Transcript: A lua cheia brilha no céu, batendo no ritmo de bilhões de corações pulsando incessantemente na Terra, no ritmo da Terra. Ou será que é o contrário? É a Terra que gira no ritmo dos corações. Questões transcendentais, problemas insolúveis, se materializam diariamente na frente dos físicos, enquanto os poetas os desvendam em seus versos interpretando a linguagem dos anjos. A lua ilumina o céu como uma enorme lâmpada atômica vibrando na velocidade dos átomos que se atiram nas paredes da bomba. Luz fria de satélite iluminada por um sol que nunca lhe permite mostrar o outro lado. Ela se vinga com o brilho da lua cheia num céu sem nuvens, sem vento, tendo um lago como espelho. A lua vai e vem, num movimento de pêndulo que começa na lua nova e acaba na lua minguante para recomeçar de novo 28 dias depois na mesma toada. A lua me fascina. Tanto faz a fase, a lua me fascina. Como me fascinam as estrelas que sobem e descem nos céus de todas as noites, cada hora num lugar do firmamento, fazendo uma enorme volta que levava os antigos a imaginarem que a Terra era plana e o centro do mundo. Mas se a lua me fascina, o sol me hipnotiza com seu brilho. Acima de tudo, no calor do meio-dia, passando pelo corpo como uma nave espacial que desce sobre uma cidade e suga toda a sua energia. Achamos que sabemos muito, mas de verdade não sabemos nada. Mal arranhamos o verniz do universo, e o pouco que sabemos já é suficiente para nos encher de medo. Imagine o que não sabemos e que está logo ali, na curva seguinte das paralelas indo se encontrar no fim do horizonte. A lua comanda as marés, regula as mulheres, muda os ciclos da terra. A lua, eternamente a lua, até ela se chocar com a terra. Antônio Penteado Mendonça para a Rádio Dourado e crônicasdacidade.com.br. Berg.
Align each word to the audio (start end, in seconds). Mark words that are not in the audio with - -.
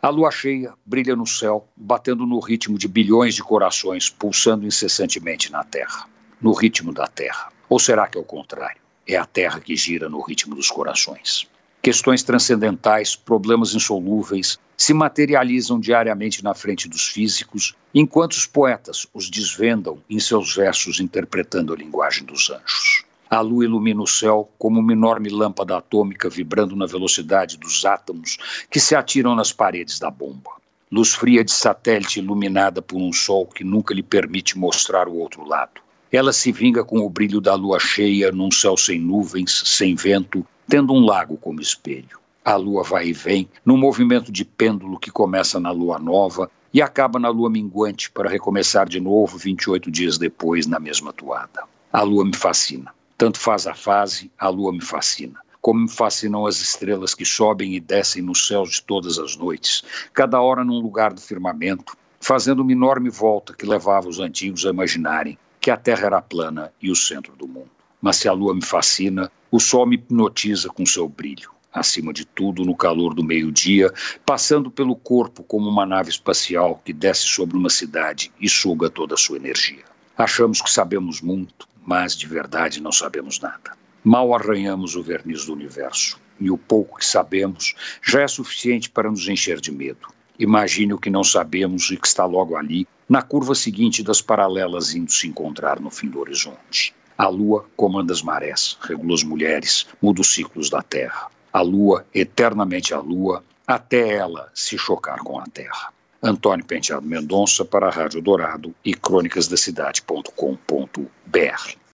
A 0.00 0.10
lua 0.10 0.30
cheia 0.30 0.74
brilha 0.86 1.16
no 1.16 1.26
céu, 1.26 1.66
batendo 1.76 2.24
no 2.24 2.38
ritmo 2.38 2.78
de 2.78 2.86
bilhões 2.86 3.34
de 3.34 3.42
corações 3.42 4.08
pulsando 4.08 4.64
incessantemente 4.64 5.50
na 5.50 5.64
Terra, 5.64 6.06
no 6.40 6.52
ritmo 6.52 6.92
da 6.92 7.08
Terra. 7.08 7.52
Ou 7.68 7.80
será 7.80 8.06
que 8.06 8.16
é 8.16 8.20
o 8.20 8.24
contrário? 8.24 8.80
É 9.04 9.16
a 9.16 9.24
Terra 9.24 9.58
que 9.58 9.74
gira 9.74 10.08
no 10.08 10.20
ritmo 10.20 10.54
dos 10.54 10.70
corações. 10.70 11.48
Questões 11.82 12.22
transcendentais, 12.22 13.16
problemas 13.16 13.74
insolúveis, 13.74 14.56
se 14.76 14.94
materializam 14.94 15.80
diariamente 15.80 16.44
na 16.44 16.54
frente 16.54 16.88
dos 16.88 17.08
físicos, 17.08 17.74
enquanto 17.92 18.34
os 18.34 18.46
poetas 18.46 19.04
os 19.12 19.28
desvendam 19.28 20.00
em 20.08 20.20
seus 20.20 20.54
versos 20.54 21.00
interpretando 21.00 21.72
a 21.72 21.76
linguagem 21.76 22.24
dos 22.24 22.50
anjos. 22.50 23.04
A 23.30 23.40
lua 23.40 23.64
ilumina 23.64 24.02
o 24.02 24.06
céu 24.06 24.50
como 24.58 24.80
uma 24.80 24.92
enorme 24.92 25.28
lâmpada 25.28 25.76
atômica 25.76 26.30
vibrando 26.30 26.74
na 26.74 26.86
velocidade 26.86 27.58
dos 27.58 27.84
átomos 27.84 28.38
que 28.70 28.80
se 28.80 28.94
atiram 28.94 29.34
nas 29.34 29.52
paredes 29.52 29.98
da 29.98 30.10
bomba. 30.10 30.52
Luz 30.90 31.14
fria 31.14 31.44
de 31.44 31.52
satélite 31.52 32.20
iluminada 32.20 32.80
por 32.80 32.96
um 32.96 33.12
sol 33.12 33.46
que 33.46 33.62
nunca 33.62 33.92
lhe 33.92 34.02
permite 34.02 34.56
mostrar 34.56 35.06
o 35.06 35.16
outro 35.16 35.44
lado. 35.44 35.82
Ela 36.10 36.32
se 36.32 36.50
vinga 36.50 36.82
com 36.82 37.00
o 37.00 37.10
brilho 37.10 37.38
da 37.38 37.54
lua 37.54 37.78
cheia 37.78 38.32
num 38.32 38.50
céu 38.50 38.78
sem 38.78 38.98
nuvens, 38.98 39.62
sem 39.66 39.94
vento, 39.94 40.46
tendo 40.66 40.94
um 40.94 41.04
lago 41.04 41.36
como 41.36 41.60
espelho. 41.60 42.18
A 42.42 42.56
lua 42.56 42.82
vai 42.82 43.08
e 43.08 43.12
vem, 43.12 43.46
num 43.62 43.76
movimento 43.76 44.32
de 44.32 44.42
pêndulo 44.42 44.98
que 44.98 45.10
começa 45.10 45.60
na 45.60 45.70
lua 45.70 45.98
nova 45.98 46.50
e 46.72 46.80
acaba 46.80 47.18
na 47.18 47.28
lua 47.28 47.50
minguante 47.50 48.10
para 48.10 48.30
recomeçar 48.30 48.88
de 48.88 48.98
novo 48.98 49.36
28 49.36 49.90
dias 49.90 50.16
depois 50.16 50.66
na 50.66 50.80
mesma 50.80 51.12
toada. 51.12 51.64
A 51.92 52.00
lua 52.00 52.24
me 52.24 52.34
fascina. 52.34 52.90
Tanto 53.18 53.40
faz 53.40 53.66
a 53.66 53.74
fase, 53.74 54.30
a 54.38 54.48
lua 54.48 54.72
me 54.72 54.80
fascina. 54.80 55.40
Como 55.60 55.80
me 55.80 55.90
fascinam 55.90 56.46
as 56.46 56.60
estrelas 56.60 57.16
que 57.16 57.24
sobem 57.24 57.74
e 57.74 57.80
descem 57.80 58.22
nos 58.22 58.46
céus 58.46 58.70
de 58.70 58.82
todas 58.82 59.18
as 59.18 59.34
noites, 59.34 59.82
cada 60.14 60.40
hora 60.40 60.64
num 60.64 60.78
lugar 60.78 61.12
do 61.12 61.20
firmamento, 61.20 61.96
fazendo 62.20 62.62
uma 62.62 62.70
enorme 62.70 63.10
volta 63.10 63.52
que 63.52 63.66
levava 63.66 64.08
os 64.08 64.20
antigos 64.20 64.64
a 64.64 64.70
imaginarem 64.70 65.36
que 65.60 65.68
a 65.68 65.76
Terra 65.76 66.06
era 66.06 66.22
plana 66.22 66.72
e 66.80 66.92
o 66.92 66.94
centro 66.94 67.34
do 67.34 67.48
mundo. 67.48 67.72
Mas 68.00 68.18
se 68.18 68.28
a 68.28 68.32
lua 68.32 68.54
me 68.54 68.64
fascina, 68.64 69.28
o 69.50 69.58
sol 69.58 69.84
me 69.84 69.96
hipnotiza 69.96 70.68
com 70.68 70.86
seu 70.86 71.08
brilho. 71.08 71.50
Acima 71.72 72.12
de 72.12 72.24
tudo, 72.24 72.64
no 72.64 72.76
calor 72.76 73.14
do 73.14 73.24
meio-dia, 73.24 73.92
passando 74.24 74.70
pelo 74.70 74.94
corpo 74.94 75.42
como 75.42 75.68
uma 75.68 75.84
nave 75.84 76.08
espacial 76.08 76.80
que 76.84 76.92
desce 76.92 77.26
sobre 77.26 77.56
uma 77.56 77.68
cidade 77.68 78.30
e 78.40 78.48
suga 78.48 78.88
toda 78.88 79.14
a 79.14 79.18
sua 79.18 79.38
energia. 79.38 79.82
Achamos 80.16 80.62
que 80.62 80.70
sabemos 80.70 81.20
muito, 81.20 81.68
mas 81.88 82.14
de 82.14 82.26
verdade 82.26 82.82
não 82.82 82.92
sabemos 82.92 83.40
nada. 83.40 83.72
Mal 84.04 84.34
arranhamos 84.34 84.94
o 84.94 85.02
verniz 85.02 85.46
do 85.46 85.54
universo, 85.54 86.20
e 86.38 86.50
o 86.50 86.58
pouco 86.58 86.98
que 86.98 87.06
sabemos 87.06 87.74
já 88.02 88.20
é 88.20 88.28
suficiente 88.28 88.90
para 88.90 89.10
nos 89.10 89.26
encher 89.26 89.58
de 89.58 89.72
medo. 89.72 90.06
Imagine 90.38 90.92
o 90.92 90.98
que 90.98 91.08
não 91.08 91.24
sabemos 91.24 91.90
e 91.90 91.96
que 91.96 92.06
está 92.06 92.26
logo 92.26 92.56
ali, 92.56 92.86
na 93.08 93.22
curva 93.22 93.54
seguinte 93.54 94.02
das 94.02 94.20
paralelas 94.20 94.94
indo 94.94 95.10
se 95.10 95.26
encontrar 95.26 95.80
no 95.80 95.90
fim 95.90 96.08
do 96.08 96.20
horizonte. 96.20 96.94
A 97.16 97.26
lua 97.26 97.64
comanda 97.74 98.12
as 98.12 98.20
marés, 98.20 98.76
regula 98.82 99.14
as 99.14 99.22
mulheres, 99.22 99.86
muda 100.02 100.20
os 100.20 100.28
ciclos 100.28 100.68
da 100.68 100.82
terra. 100.82 101.30
A 101.50 101.62
lua, 101.62 102.04
eternamente 102.14 102.92
a 102.92 103.00
lua, 103.00 103.42
até 103.66 104.10
ela 104.10 104.52
se 104.54 104.76
chocar 104.76 105.20
com 105.20 105.40
a 105.40 105.46
terra. 105.46 105.90
Antônio 106.22 106.66
Penteado 106.66 107.06
Mendonça 107.06 107.64
para 107.64 107.86
a 107.86 107.90
Rádio 107.90 108.20
Dourado 108.20 108.74
e 108.84 108.92
crônicasdacidade.com.br. 108.92 111.17
Berg. 111.30 111.78